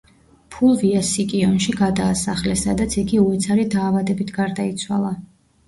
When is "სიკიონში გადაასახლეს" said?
1.09-2.65